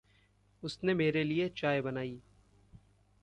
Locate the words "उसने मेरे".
0.63-1.23